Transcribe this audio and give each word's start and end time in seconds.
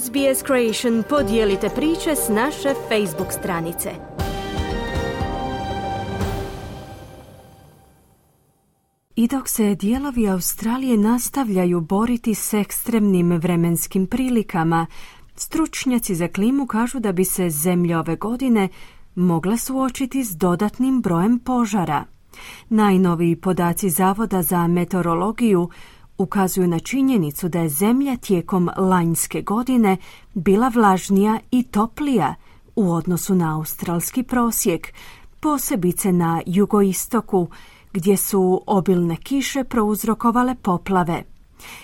SBS 0.00 0.44
Creation 0.46 1.02
podijelite 1.08 1.68
priče 1.68 2.16
s 2.16 2.28
naše 2.28 2.74
Facebook 2.88 3.32
stranice. 3.32 3.90
I 9.16 9.28
dok 9.28 9.48
se 9.48 9.74
dijelovi 9.74 10.28
Australije 10.28 10.96
nastavljaju 10.96 11.80
boriti 11.80 12.34
s 12.34 12.54
ekstremnim 12.54 13.32
vremenskim 13.32 14.06
prilikama, 14.06 14.86
stručnjaci 15.34 16.14
za 16.14 16.28
klimu 16.28 16.66
kažu 16.66 16.98
da 17.00 17.12
bi 17.12 17.24
se 17.24 17.50
zemlje 17.50 17.98
ove 17.98 18.16
godine 18.16 18.68
mogla 19.14 19.56
suočiti 19.56 20.24
s 20.24 20.36
dodatnim 20.36 21.00
brojem 21.00 21.38
požara. 21.38 22.04
Najnoviji 22.68 23.36
podaci 23.36 23.90
Zavoda 23.90 24.42
za 24.42 24.66
meteorologiju 24.66 25.68
ukazuju 26.22 26.68
na 26.68 26.78
činjenicu 26.78 27.48
da 27.48 27.60
je 27.60 27.68
zemlja 27.68 28.16
tijekom 28.16 28.70
lanjske 28.76 29.42
godine 29.42 29.96
bila 30.34 30.68
vlažnija 30.68 31.38
i 31.50 31.62
toplija 31.62 32.34
u 32.76 32.92
odnosu 32.92 33.34
na 33.34 33.56
australski 33.56 34.22
prosjek, 34.22 34.92
posebice 35.40 36.12
na 36.12 36.42
jugoistoku, 36.46 37.48
gdje 37.92 38.16
su 38.16 38.62
obilne 38.66 39.16
kiše 39.16 39.64
prouzrokovale 39.64 40.54
poplave. 40.54 41.22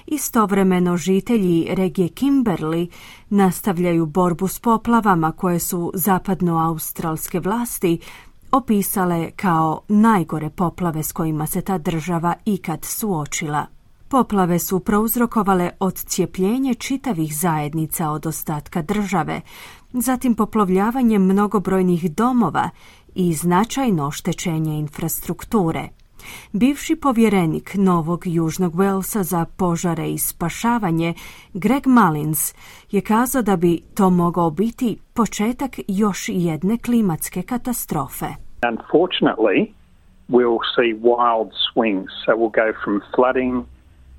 Istovremeno 0.06 0.96
žitelji 0.96 1.68
regije 1.70 2.08
Kimberley 2.08 2.90
nastavljaju 3.30 4.06
borbu 4.06 4.48
s 4.48 4.58
poplavama 4.58 5.32
koje 5.32 5.58
su 5.58 5.92
zapadnoaustralske 5.94 7.40
vlasti 7.40 8.00
opisale 8.52 9.30
kao 9.30 9.80
najgore 9.88 10.50
poplave 10.50 11.02
s 11.02 11.12
kojima 11.12 11.46
se 11.46 11.60
ta 11.60 11.78
država 11.78 12.34
ikad 12.44 12.84
suočila. 12.84 13.77
Poplave 14.10 14.58
su 14.58 14.80
prouzrokovale 14.80 15.70
odcijepljenje 15.80 16.74
čitavih 16.74 17.36
zajednica 17.36 18.10
od 18.10 18.26
ostatka 18.26 18.82
države, 18.82 19.40
zatim 19.92 20.34
poplovljavanje 20.34 21.18
mnogobrojnih 21.18 22.14
domova 22.14 22.70
i 23.14 23.32
značajno 23.32 24.06
oštećenje 24.06 24.78
infrastrukture. 24.78 25.88
Bivši 26.52 26.96
povjerenik 26.96 27.74
Novog 27.74 28.22
Južnog 28.26 28.74
Walesa 28.74 29.22
za 29.22 29.44
požare 29.56 30.10
i 30.10 30.18
spašavanje, 30.18 31.14
Greg 31.52 31.86
Mullins, 31.86 32.54
je 32.90 33.00
kazao 33.00 33.42
da 33.42 33.56
bi 33.56 33.80
to 33.94 34.10
mogao 34.10 34.50
biti 34.50 34.98
početak 35.14 35.78
još 35.88 36.28
jedne 36.28 36.78
klimatske 36.78 37.42
katastrofe. 37.42 38.26
Unfortunately, 38.62 39.72
we'll 40.28 40.60
see 40.76 41.00
wild 41.02 41.50
swings. 41.66 42.08
So 42.24 42.32
we'll 42.32 42.56
go 42.62 42.78
from 42.84 43.00
flooding 43.14 43.64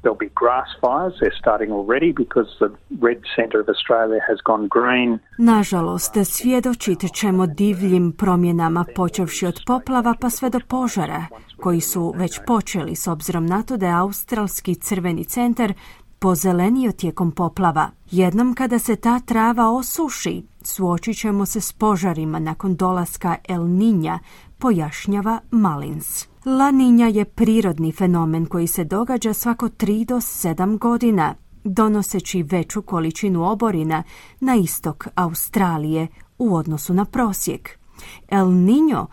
There'll 0.02 0.26
be 0.28 0.34
grass 0.44 0.70
fires. 0.82 1.14
They're 1.20 1.40
starting 1.40 1.72
already 1.72 2.12
because 2.24 2.50
the 2.60 2.70
red 3.08 3.20
centre 3.36 3.60
of 3.62 3.68
Australia 3.76 4.22
has 4.30 4.40
gone 4.46 4.68
green. 4.78 5.20
Nažalost, 5.38 6.18
svjedočit 6.26 7.14
ćemo 7.14 7.48
divljim 7.48 8.12
promjenama 8.12 8.86
počevši 8.96 9.46
od 9.46 9.60
poplava 9.68 10.14
pa 10.22 10.30
sve 10.30 10.50
do 10.50 10.60
požara, 10.68 11.26
koji 11.58 11.82
su 11.82 12.14
već 12.18 12.40
počeli 12.48 12.96
s 12.96 13.08
obzirom 13.08 13.46
na 13.46 13.64
to 13.64 13.78
da 13.78 13.86
je 13.86 13.94
Australski 13.94 14.76
crveni 14.76 15.26
centar 15.26 15.74
pozelenio 16.20 16.92
tijekom 16.92 17.32
poplava. 17.32 17.90
Jednom 18.12 18.54
kada 18.54 18.80
se 18.80 18.96
ta 18.96 19.20
trava 19.20 19.70
osuši, 19.70 20.44
suočit 20.62 21.18
ćemo 21.18 21.46
se 21.46 21.62
s 21.62 21.74
požarima 21.74 22.40
nakon 22.40 22.76
dolaska 22.76 23.36
El 23.50 23.68
Ninja, 23.68 24.20
pojašnjava 24.60 25.40
Malins. 25.52 26.28
La 26.46 26.72
Ninja 26.72 27.08
je 27.08 27.26
prirodni 27.26 27.92
fenomen 27.92 28.46
koji 28.46 28.68
se 28.68 28.84
događa 28.84 29.34
svako 29.34 29.70
3 29.70 30.06
do 30.06 30.16
7 30.16 30.78
godina, 30.78 31.36
donoseći 31.64 32.44
veću 32.44 32.82
količinu 32.82 33.52
oborina 33.52 34.04
na 34.40 34.56
istok 34.56 35.08
Australije 35.16 36.08
u 36.38 36.56
odnosu 36.56 36.94
na 36.94 37.06
prosjek. 37.06 37.80
El 38.28 38.48
Niño 38.48 39.06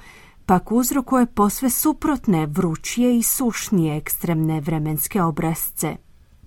pak 0.46 0.72
uzrokuje 0.72 1.26
posve 1.26 1.70
suprotne, 1.70 2.46
vrućije 2.46 3.18
i 3.18 3.22
sušnije 3.22 3.96
ekstremne 3.96 4.60
vremenske 4.60 5.22
obrazce. 5.22 5.96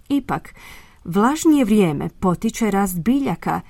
Ipak, 0.09 0.55
vlažnije 1.03 1.65
vrijeme 1.65 2.09
potiče 2.09 2.71
rast 2.71 2.99
biljaka, 2.99 3.61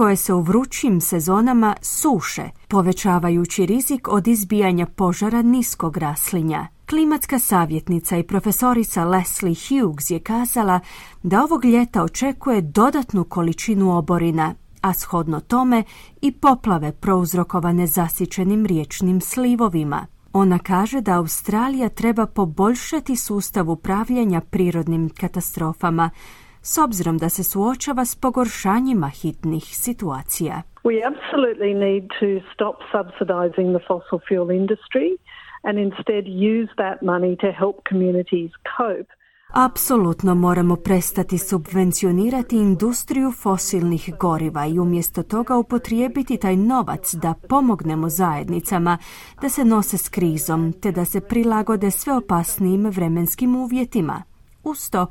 koje 0.00 0.16
se 0.16 0.34
u 0.34 0.40
vrućim 0.40 1.00
sezonama 1.00 1.76
suše, 1.82 2.42
povećavajući 2.68 3.66
rizik 3.66 4.08
od 4.08 4.28
izbijanja 4.28 4.86
požara 4.86 5.42
niskog 5.42 5.96
raslinja. 5.96 6.66
Klimatska 6.88 7.38
savjetnica 7.38 8.16
i 8.16 8.22
profesorica 8.22 9.04
Leslie 9.04 9.54
Hughes 9.54 10.10
je 10.10 10.18
kazala 10.18 10.80
da 11.22 11.44
ovog 11.44 11.64
ljeta 11.64 12.02
očekuje 12.02 12.60
dodatnu 12.60 13.24
količinu 13.24 13.98
oborina, 13.98 14.54
a 14.80 14.92
shodno 14.94 15.40
tome 15.40 15.82
i 16.20 16.32
poplave 16.32 16.92
prouzrokovane 16.92 17.86
zasićenim 17.86 18.66
riječnim 18.66 19.20
slivovima. 19.20 20.06
Ona 20.32 20.58
kaže 20.58 21.00
da 21.00 21.18
Australija 21.18 21.88
treba 21.88 22.26
poboljšati 22.26 23.16
sustav 23.16 23.70
upravljanja 23.70 24.40
prirodnim 24.40 25.08
katastrofama, 25.08 26.10
s 26.62 26.78
obzirom 26.78 27.18
da 27.18 27.28
se 27.28 27.44
suočava 27.44 28.04
s 28.04 28.16
pogoršanjima 28.16 29.08
hitnih 29.08 29.64
situacija. 29.64 30.62
We 30.84 30.96
absolutely 31.12 31.74
need 31.74 32.04
to 32.20 32.28
stop 32.54 32.76
subsidizing 32.92 33.68
the 33.76 33.84
fossil 33.88 34.18
fuel 34.28 34.48
industry 34.60 35.08
and 35.62 35.78
instead 35.78 36.24
use 36.26 36.70
that 36.82 37.02
money 37.02 37.36
to 37.36 37.50
help 37.60 37.76
communities 37.90 38.52
cope 38.76 39.20
Apsolutno 39.52 40.34
moramo 40.34 40.76
prestati 40.76 41.38
subvencionirati 41.38 42.56
industriju 42.56 43.32
fosilnih 43.32 44.14
goriva 44.20 44.66
i 44.66 44.78
umjesto 44.78 45.22
toga 45.22 45.56
upotrijebiti 45.56 46.36
taj 46.36 46.56
novac 46.56 47.14
da 47.14 47.34
pomognemo 47.48 48.08
zajednicama 48.08 48.98
da 49.42 49.48
se 49.48 49.64
nose 49.64 49.98
s 49.98 50.08
krizom 50.08 50.72
te 50.72 50.92
da 50.92 51.04
se 51.04 51.20
prilagode 51.20 51.90
sve 51.90 52.16
opasnijim 52.16 52.86
vremenskim 52.86 53.56
uvjetima. 53.56 54.22
Usto, 54.64 55.06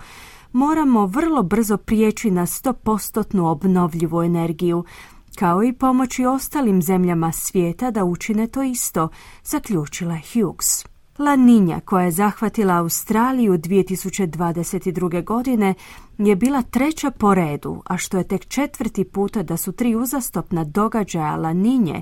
moramo 0.52 1.06
vrlo 1.06 1.44
brzo 1.44 1.78
prijeći 1.78 2.32
na 2.32 2.46
100% 2.46 3.42
obnovljivu 3.42 4.24
energiju, 4.24 4.84
kao 5.36 5.64
i 5.64 5.74
pomoći 5.74 6.26
ostalim 6.26 6.82
zemljama 6.82 7.32
svijeta 7.32 7.92
da 7.92 8.04
učine 8.04 8.48
to 8.48 8.64
isto, 8.64 9.10
zaključila 9.44 10.18
Hughes. 10.34 10.86
La 11.20 11.36
Niña, 11.38 11.80
koja 11.80 12.06
je 12.06 12.12
zahvatila 12.12 12.78
Australiju 12.78 13.54
2022. 13.54 15.24
godine, 15.24 15.74
je 16.18 16.36
bila 16.36 16.62
treća 16.62 17.12
po 17.12 17.34
redu, 17.34 17.82
a 17.86 17.98
što 17.98 18.18
je 18.18 18.28
tek 18.28 18.48
četvrti 18.48 19.04
puta 19.04 19.44
da 19.44 19.58
su 19.58 19.72
tri 19.72 19.96
uzastopna 19.96 20.64
događaja 20.64 21.36
La 21.36 21.54
Niñe 21.54 22.02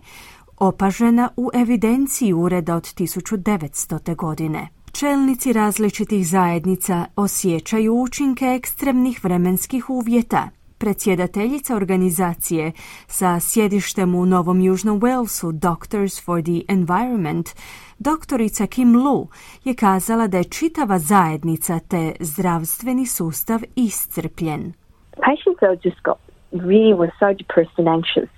opažena 0.57 1.29
u 1.37 1.49
evidenciji 1.53 2.33
ureda 2.33 2.75
od 2.75 2.83
1900. 2.83 4.15
godine. 4.15 4.76
Čelnici 4.91 5.53
različitih 5.53 6.27
zajednica 6.27 7.05
osjećaju 7.15 7.93
učinke 8.01 8.45
ekstremnih 8.45 9.23
vremenskih 9.23 9.89
uvjeta. 9.89 10.49
Predsjedateljica 10.77 11.75
organizacije 11.75 12.71
sa 13.07 13.39
sjedištem 13.39 14.15
u 14.15 14.25
Novom 14.25 14.61
Južnom 14.61 15.01
Walesu 15.01 15.51
Doctors 15.51 16.25
for 16.25 16.41
the 16.41 16.73
Environment, 16.73 17.49
doktorica 17.99 18.67
Kim 18.67 18.95
Lu, 18.95 19.27
je 19.63 19.75
kazala 19.75 20.27
da 20.27 20.37
je 20.37 20.43
čitava 20.43 20.99
zajednica 20.99 21.79
te 21.79 22.11
zdravstveni 22.19 23.05
sustav 23.05 23.59
iscrpljen. 23.75 24.73
Patients 25.11 25.61
are 25.61 25.77
just 25.83 26.01
got 26.03 26.17
really 26.51 26.93
were 26.93 27.11
so 27.19 27.33
depressed 27.33 27.77
and 27.77 27.87
anxious 27.87 28.29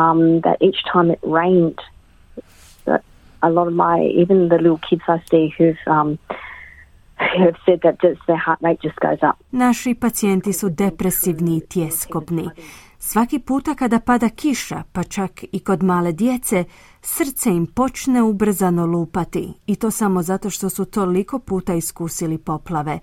um, 0.00 0.40
that 0.40 0.56
each 0.60 0.80
time 0.92 1.12
it 1.12 1.20
rained 1.22 1.78
a 3.42 3.50
lot 3.50 3.66
of 3.68 3.74
my, 3.74 4.22
even 4.22 4.48
the 4.48 4.56
little 4.56 4.78
kids 4.90 5.02
I 5.08 5.18
see 5.30 5.54
who've 5.58 5.82
um, 5.86 6.18
have 7.16 7.56
said 7.66 7.80
that 7.82 7.96
their 8.26 8.42
heart 8.46 8.58
rate 8.62 8.80
just 8.82 8.98
goes 9.00 9.22
up. 9.22 9.36
Naši 9.50 9.94
pacijenti 9.94 10.52
su 10.52 10.68
depresivni 10.68 11.56
i 11.56 11.60
tjeskobni. 11.60 12.48
Svaki 12.98 13.38
puta 13.38 13.74
kada 13.74 14.00
pada 14.00 14.28
kiša, 14.28 14.82
pa 14.92 15.02
čak 15.02 15.44
i 15.52 15.60
kod 15.60 15.82
male 15.82 16.12
djece, 16.12 16.64
srce 17.00 17.50
im 17.50 17.66
počne 17.66 18.22
ubrzano 18.22 18.86
lupati 18.86 19.52
i 19.66 19.76
to 19.76 19.90
samo 19.90 20.22
zato 20.22 20.50
što 20.50 20.70
su 20.70 20.84
toliko 20.84 21.38
puta 21.38 21.74
iskusili 21.74 22.38
poplave, 22.38 22.98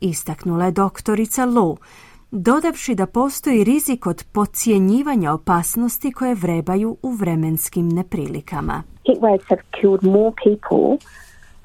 istaknula 0.00 0.64
je 0.64 0.70
doktorica 0.70 1.44
Lu, 1.44 1.76
dodavši 2.30 2.94
da 2.94 3.06
postoji 3.06 3.64
rizik 3.64 4.06
od 4.06 4.24
podcjenjivanja 4.32 5.32
opasnosti 5.32 6.12
koje 6.12 6.34
vrebaju 6.34 6.96
u 7.02 7.10
vremenskim 7.10 7.88
neprilikama. 7.88 8.82
heat 9.08 9.20
waves 9.20 9.46
have 9.48 9.62
killed 9.80 10.02
more 10.02 10.32
people 10.46 10.98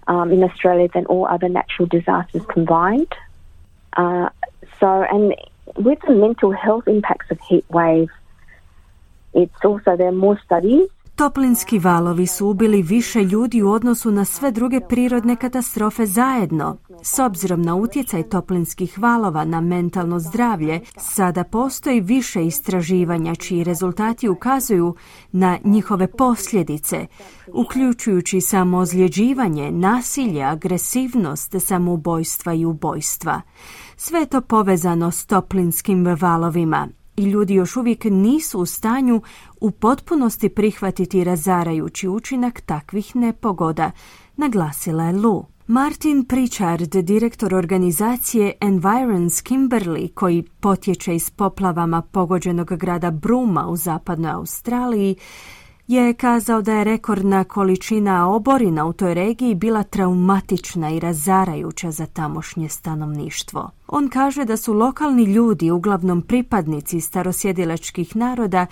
um, 0.08 0.32
in 0.32 0.42
Australia 0.44 0.88
than 0.96 1.06
all 1.12 1.26
other 1.36 1.50
natural 1.50 1.88
disasters 1.98 2.44
combined. 2.56 3.14
Uh, 3.98 4.28
so, 4.80 4.90
and 5.14 5.24
with 5.88 6.00
the 6.08 6.16
mental 6.26 6.52
health 6.66 6.88
impacts 6.88 7.30
of 7.32 7.38
heat 7.50 7.66
waves, 7.70 8.16
it's 9.34 9.62
also 9.70 9.90
there 9.98 10.12
are 10.14 10.22
more 10.28 10.40
studies 10.46 10.90
Toplinski 11.16 11.80
valovi 11.80 12.28
su 12.28 12.48
ubili 12.48 12.82
više 12.82 13.24
ljudi 13.24 13.62
u 13.62 13.72
odnosu 13.72 14.12
na 14.12 14.26
sve 14.26 14.52
druge 14.52 14.80
prirodne 14.80 15.36
katastrofe 15.36 16.06
zajedno. 16.06 16.78
S 17.06 17.20
obzirom 17.20 17.62
na 17.62 17.76
utjecaj 17.76 18.24
toplinskih 18.24 19.00
valova 19.00 19.46
na 19.46 19.62
mentalno 19.62 20.20
zdravlje, 20.20 20.80
sada 20.98 21.44
postoji 21.44 22.02
više 22.02 22.46
istraživanja 22.46 23.36
čiji 23.36 23.64
rezultati 23.64 24.30
ukazuju 24.30 24.96
na 25.32 25.58
njihove 25.64 26.08
posljedice, 26.08 27.08
uključujući 27.54 28.42
samozljeđivanje, 28.42 29.72
nasilje, 29.72 30.44
agresivnost, 30.44 31.56
samoubojstva 31.60 32.54
i 32.54 32.66
ubojstva. 32.66 33.42
Sve 33.98 34.26
to 34.26 34.42
povezano 34.42 35.12
s 35.12 35.26
toplinskim 35.26 36.06
valovima 36.20 36.88
i 37.18 37.24
ljudi 37.24 37.54
još 37.54 37.78
uvijek 37.78 38.04
nisu 38.04 38.60
u 38.60 38.66
stanju 38.66 39.22
u 39.62 39.72
potpunosti 39.72 40.50
prihvatiti 40.50 41.24
razarajući 41.24 42.08
učinak 42.08 42.62
takvih 42.62 43.16
nepogoda, 43.16 43.92
naglasila 44.38 45.04
je 45.04 45.14
Lu. 45.14 45.53
Martin 45.68 46.26
Pritchard, 46.26 46.96
direktor 46.96 47.54
organizacije 47.54 48.54
Environs 48.62 49.44
Kimberley, 49.44 50.14
koji 50.14 50.44
potječe 50.60 51.16
iz 51.16 51.30
poplavama 51.30 52.02
pogođenog 52.02 52.76
grada 52.76 53.12
Bruma 53.12 53.68
u 53.68 53.76
zapadnoj 53.76 54.32
Australiji, 54.32 55.16
je 55.88 56.14
kazao 56.14 56.62
da 56.62 56.74
je 56.74 56.84
rekordna 56.84 57.44
količina 57.44 58.30
oborina 58.30 58.86
u 58.86 58.94
toj 58.94 59.14
regiji 59.14 59.56
bila 59.56 59.84
traumatična 59.84 60.90
i 60.90 61.00
razarajuća 61.00 61.92
za 61.92 62.06
tamošnje 62.06 62.70
stanovništvo. 62.70 63.70
On 63.88 64.10
kaže 64.10 64.46
da 64.46 64.58
su 64.58 64.74
lokalni 64.74 65.24
ljudi, 65.24 65.72
uglavnom 65.72 66.22
pripadnici 66.22 67.02
starosjedilačkih 67.02 68.16
naroda, 68.16 68.66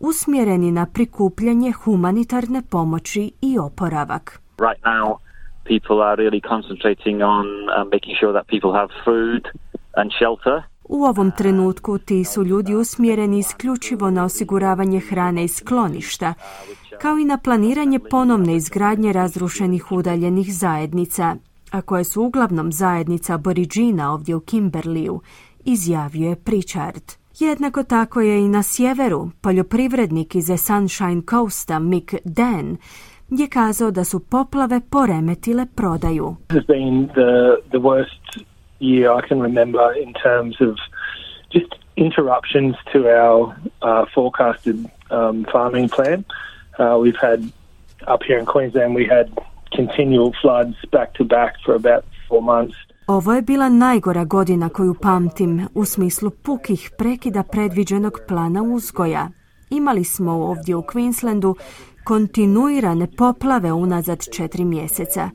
usmjereni 0.00 0.72
na 0.72 0.86
prikupljanje 0.86 1.72
humanitarne 1.72 2.62
pomoći 2.62 3.32
i 3.40 3.58
oporavak. 3.58 4.40
Right 4.58 4.82
now, 4.84 5.16
people 5.64 6.02
are 6.02 6.16
really 6.22 6.40
concentrating 6.40 7.22
on 7.22 7.46
uh, 7.46 7.84
making 7.92 8.14
sure 8.20 8.32
that 8.32 8.46
people 8.46 8.72
have 8.72 8.88
food 9.04 9.42
and 9.96 10.10
shelter. 10.18 10.62
U 10.84 11.04
ovom 11.04 11.30
trenutku 11.38 11.98
ti 11.98 12.24
su 12.24 12.44
ljudi 12.44 12.74
usmjereni 12.74 13.38
isključivo 13.38 14.10
na 14.10 14.24
osiguravanje 14.24 15.00
hrane 15.00 15.44
i 15.44 15.48
skloništa, 15.48 16.34
kao 17.00 17.18
i 17.18 17.24
na 17.24 17.38
planiranje 17.38 17.98
ponovne 17.98 18.56
izgradnje 18.56 19.12
razrušenih 19.12 19.92
udaljenih 19.92 20.54
zajednica, 20.54 21.36
a 21.70 21.82
koje 21.82 22.04
su 22.04 22.22
uglavnom 22.22 22.72
zajednica 22.72 23.34
aboriđina 23.34 24.12
ovdje 24.12 24.34
u 24.34 24.40
Kimberliju, 24.40 25.20
izjavio 25.64 26.28
je 26.28 26.36
Pritchard. 26.36 27.02
Jednako 27.38 27.82
tako 27.82 28.20
je 28.20 28.44
i 28.44 28.48
na 28.48 28.62
sjeveru 28.62 29.30
poljoprivrednik 29.40 30.34
iz 30.34 30.46
Sunshine 30.66 31.22
Coasta 31.30 31.78
Mick 31.78 32.14
Dan 32.24 32.76
je 33.40 33.48
kazao 33.48 33.90
da 33.90 34.04
su 34.04 34.20
poplave 34.20 34.80
poremetile 34.90 35.66
prodaju. 35.76 36.36
year 38.82 39.18
I 39.18 39.28
can 39.28 39.40
remember 39.40 39.86
in 40.04 40.12
terms 40.12 40.60
of 40.60 40.74
just 41.54 41.72
interruptions 41.96 42.76
to 42.92 42.98
our 43.06 43.54
uh, 43.82 44.04
forecasted 44.14 44.76
um, 45.10 45.46
farming 45.52 45.88
plan. 45.88 46.24
Uh, 46.78 46.96
we've 47.02 47.20
had 47.20 47.40
up 48.14 48.22
here 48.28 48.38
in 48.38 48.46
Queensland, 48.46 48.94
we 48.94 49.06
had 49.16 49.26
continual 49.76 50.32
floods 50.42 50.76
back 50.90 51.14
to 51.14 51.24
back 51.24 51.52
for 51.64 51.74
about 51.74 52.04
four 52.28 52.42
months. 52.42 52.76
Ovo 53.06 53.32
je 53.32 53.42
bila 53.42 53.68
najgora 53.68 54.24
godina 54.24 54.68
koju 54.68 54.94
pamtim 54.94 55.68
u 55.74 55.84
smislu 55.84 56.30
pukih 56.30 56.90
prekida 56.98 57.42
predviđenog 57.42 58.18
plana 58.28 58.62
uzgoja. 58.62 59.28
Imali 59.72 60.04
smo 60.04 60.32
ovdje 60.32 60.76
u 60.76 60.82
Queenslandu 60.82 61.54
kontinuirane 62.04 63.06
poplave 63.16 63.72
unazad 63.72 64.24
četiri 64.32 64.64
mjeseca 64.64 65.30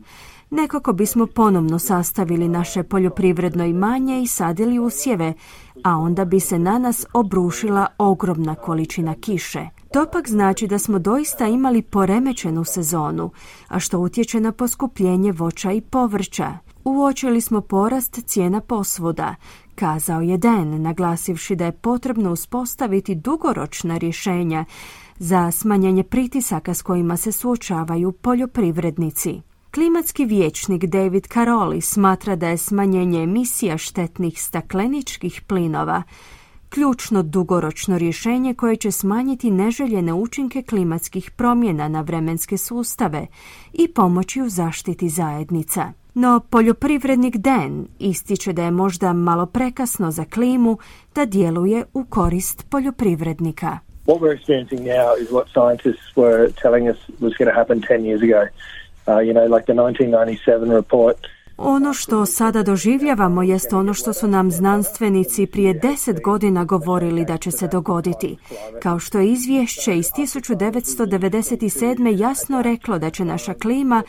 nekako 0.49 0.93
bismo 0.93 1.25
ponovno 1.25 1.79
sastavili 1.79 2.47
naše 2.47 2.83
poljoprivredno 2.83 3.65
imanje 3.65 4.21
i 4.21 4.27
sadili 4.27 4.79
usjeve, 4.79 5.33
a 5.83 5.95
onda 5.95 6.25
bi 6.25 6.39
se 6.39 6.59
na 6.59 6.79
nas 6.79 7.05
obrušila 7.13 7.87
ogromna 7.97 8.55
količina 8.55 9.15
kiše. 9.21 9.67
To 9.93 10.05
pak 10.11 10.29
znači 10.29 10.67
da 10.67 10.79
smo 10.79 10.99
doista 10.99 11.47
imali 11.47 11.81
poremećenu 11.81 12.63
sezonu, 12.63 13.31
a 13.67 13.79
što 13.79 13.99
utječe 13.99 14.39
na 14.39 14.51
poskupljenje 14.51 15.31
voća 15.31 15.71
i 15.71 15.81
povrća. 15.81 16.57
Uočili 16.83 17.41
smo 17.41 17.61
porast 17.61 18.25
cijena 18.25 18.61
posvuda, 18.61 19.35
kazao 19.77 20.21
je 20.21 20.37
Den, 20.37 20.81
naglasivši 20.81 21.55
da 21.55 21.65
je 21.65 21.71
potrebno 21.71 22.31
uspostaviti 22.31 23.15
dugoročna 23.15 23.97
rješenja 23.97 24.65
za 25.17 25.51
smanjenje 25.51 26.03
pritisaka 26.03 26.73
s 26.73 26.81
kojima 26.81 27.17
se 27.17 27.31
suočavaju 27.31 28.11
poljoprivrednici. 28.11 29.41
Klimatski 29.73 30.25
vijećnik 30.25 30.85
David 30.85 31.27
Caroli 31.27 31.81
smatra 31.81 32.35
da 32.35 32.47
je 32.49 32.57
smanjenje 32.57 33.23
emisija 33.23 33.77
štetnih 33.77 34.41
stakleničkih 34.41 35.41
plinova 35.47 36.03
ključno 36.69 37.23
dugoročno 37.23 37.97
rješenje 37.97 38.53
koje 38.53 38.75
će 38.75 38.91
smanjiti 38.91 39.51
neželjene 39.51 40.13
učinke 40.13 40.61
klimatskih 40.61 41.31
promjena 41.31 41.87
na 41.87 42.01
vremenske 42.01 42.57
sustave 42.57 43.27
i 43.73 43.87
pomoći 43.87 44.41
u 44.41 44.49
zaštiti 44.49 45.09
zajednica. 45.09 45.93
No 46.17 46.39
poljoprivrednik 46.49 47.35
Dan 47.37 47.87
ističe 47.99 48.53
da 48.53 48.63
je 48.63 48.71
možda 48.71 49.13
malo 49.13 49.45
prekasno 49.45 50.11
za 50.11 50.25
klimu 50.25 50.77
da 51.15 51.25
djeluje 51.25 51.85
u 51.93 52.05
korist 52.09 52.69
poljoprivrednika. 52.69 53.77
What 54.05 54.19
we're 54.19 54.37
experiencing 54.37 54.81
now 54.81 55.21
is 55.21 55.29
what 55.31 55.47
scientists 55.47 56.15
were 56.15 56.51
telling 56.61 56.89
us 56.89 56.97
was 57.19 57.33
going 57.37 57.51
to 57.51 57.59
happen 57.59 57.81
10 57.81 58.05
years 58.05 58.21
ago. 58.21 58.41
Uh, 59.07 59.19
you 59.27 59.33
know, 59.33 59.55
like 59.55 59.65
the 59.65 59.73
1997 59.73 60.75
report 60.75 61.17
Ono 61.57 61.93
što 61.93 62.25
sada 62.25 62.63
doživljavamo 62.63 63.43
jest 63.43 63.73
ono 63.73 63.93
što 63.93 64.13
su 64.13 64.27
nam 64.27 64.51
znanstvenici 64.51 65.45
prije 65.45 65.73
deset 65.73 66.23
godina 66.23 66.65
govorili 66.65 67.25
da 67.25 67.37
će 67.37 67.51
se 67.51 67.67
dogoditi. 67.67 68.37
Kao 68.81 68.99
što 68.99 69.19
je 69.19 69.31
izvješće 69.31 69.97
iz 69.97 70.05
1997. 70.17 72.19
jasno 72.19 72.61
reklo 72.61 72.99
da 72.99 73.09
će 73.09 73.25
naša 73.25 73.53
klima 73.53 74.03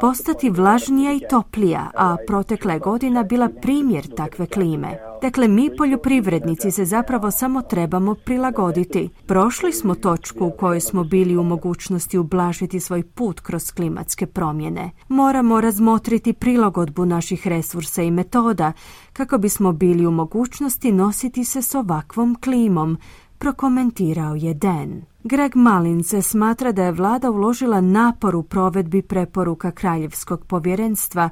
postati 0.00 0.50
vlažnija 0.50 1.12
i 1.12 1.20
toplija, 1.30 1.90
a 1.94 2.16
protekla 2.26 2.72
je 2.72 2.78
godina 2.78 3.22
bila 3.22 3.48
primjer 3.62 4.14
takve 4.16 4.46
klime. 4.46 4.98
Dakle, 5.24 5.48
mi 5.48 5.70
poljoprivrednici 5.78 6.70
se 6.70 6.84
zapravo 6.84 7.30
samo 7.30 7.62
trebamo 7.62 8.14
prilagoditi. 8.14 9.08
Prošli 9.26 9.72
smo 9.72 9.94
točku 9.94 10.46
u 10.46 10.50
kojoj 10.50 10.80
smo 10.80 11.04
bili 11.04 11.36
u 11.36 11.42
mogućnosti 11.42 12.18
ublažiti 12.18 12.80
svoj 12.80 13.02
put 13.02 13.40
kroz 13.40 13.72
klimatske 13.72 14.26
promjene. 14.26 14.90
Moramo 15.08 15.60
razmotriti 15.60 16.32
prilagodbu 16.32 17.06
naših 17.06 17.46
resursa 17.46 18.02
i 18.02 18.10
metoda 18.10 18.72
kako 19.12 19.38
bismo 19.38 19.72
bili 19.72 20.06
u 20.06 20.10
mogućnosti 20.10 20.92
nositi 20.92 21.44
se 21.44 21.62
s 21.62 21.74
ovakvom 21.74 22.36
klimom, 22.40 22.98
prokomentirao 23.38 24.34
je 24.34 24.54
Den. 24.54 25.02
Greg 25.22 25.56
Malin 25.56 26.04
se 26.04 26.22
smatra 26.22 26.72
da 26.72 26.84
je 26.84 26.92
vlada 26.92 27.30
uložila 27.30 27.80
napor 27.80 28.36
u 28.36 28.42
provedbi 28.42 29.02
preporuka 29.02 29.70
Kraljevskog 29.70 30.44
povjerenstva 30.46 31.30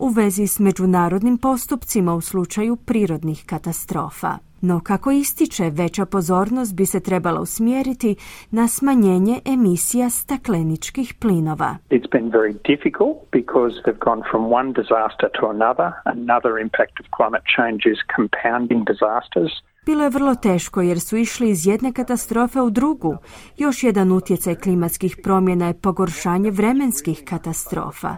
u 0.00 0.08
vezi 0.08 0.46
s 0.46 0.58
međunarodnim 0.58 1.38
postupcima 1.38 2.14
u 2.14 2.20
slučaju 2.20 2.76
prirodnih 2.76 3.44
katastrofa. 3.46 4.32
No 4.60 4.80
kako 4.80 5.10
ističe, 5.10 5.70
veća 5.70 6.06
pozornost 6.06 6.74
bi 6.76 6.86
se 6.86 7.00
trebala 7.00 7.40
usmjeriti 7.40 8.16
na 8.50 8.68
smanjenje 8.68 9.40
emisija 9.44 10.10
stakleničkih 10.10 11.14
plinova. 11.20 11.76
It's 11.90 12.10
been 12.12 12.30
very 12.30 12.54
difficult 12.72 13.16
because 13.32 13.74
they've 13.82 14.04
gone 14.10 14.22
from 14.30 14.52
one 14.52 14.72
disaster 14.72 15.28
to 15.40 15.46
another. 15.56 15.88
Another 16.04 16.52
impact 16.66 16.94
of 17.00 17.06
climate 17.16 17.44
change 17.56 17.80
is 17.92 17.98
compounding 18.16 18.80
disasters. 18.92 19.52
Bilo 19.90 20.04
je 20.04 20.10
vrlo 20.10 20.34
teško 20.34 20.80
jer 20.80 21.00
su 21.00 21.16
išli 21.16 21.50
iz 21.50 21.66
jedne 21.66 21.92
katastrofe 21.92 22.60
u 22.60 22.70
drugu. 22.70 23.16
Još 23.58 23.82
jedan 23.82 24.12
utjecaj 24.12 24.54
klimatskih 24.54 25.16
promjena 25.22 25.66
je 25.66 25.74
pogoršanje 25.74 26.50
vremenskih 26.50 27.22
katastrofa. 27.24 28.16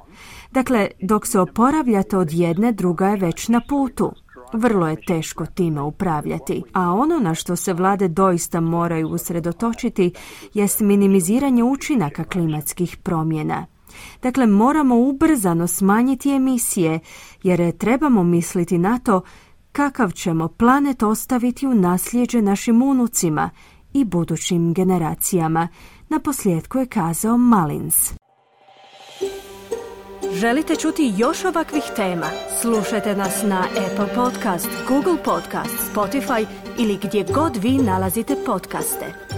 Dakle, 0.51 0.89
dok 1.03 1.27
se 1.27 1.41
oporavljate 1.41 2.17
od 2.17 2.33
jedne, 2.33 2.73
druga 2.73 3.09
je 3.09 3.17
već 3.17 3.49
na 3.49 3.61
putu. 3.69 4.13
Vrlo 4.53 4.89
je 4.89 5.05
teško 5.07 5.47
time 5.47 5.81
upravljati, 5.81 6.63
a 6.73 6.93
ono 6.93 7.19
na 7.19 7.35
što 7.35 7.57
se 7.57 7.73
vlade 7.73 8.09
doista 8.09 8.61
moraju 8.61 9.09
usredotočiti 9.09 10.13
jest 10.55 10.81
minimiziranje 10.81 11.65
učinaka 11.65 12.25
klimatskih 12.25 12.97
promjena. 12.97 13.67
Dakle, 14.23 14.47
moramo 14.47 14.97
ubrzano 14.97 15.67
smanjiti 15.67 16.31
emisije, 16.31 17.01
jer 17.43 17.77
trebamo 17.79 18.25
misliti 18.25 18.79
na 18.79 18.99
to 18.99 19.23
kakav 19.73 20.11
ćemo 20.11 20.49
planet 20.49 21.03
ostaviti 21.03 21.67
u 21.67 21.75
nasljeđe 21.75 22.43
našim 22.43 22.83
unucima 22.83 23.51
i 23.93 24.05
budućim 24.05 24.75
generacijama, 24.75 25.69
na 26.09 26.19
posljedku 26.19 26.79
je 26.79 26.87
kazao 26.87 27.37
Malins. 27.37 28.13
Želite 30.33 30.77
čuti 30.77 31.13
još 31.17 31.45
ovakvih 31.45 31.83
tema? 31.97 32.27
Slušajte 32.61 33.17
nas 33.17 33.43
na 33.43 33.61
Apple 33.61 34.15
Podcast, 34.15 34.69
Google 34.89 35.23
Podcast, 35.25 35.93
Spotify 35.95 36.47
ili 36.79 36.99
gdje 37.03 37.25
god 37.35 37.57
vi 37.57 37.79
nalazite 37.79 38.37
podcaste. 38.47 39.32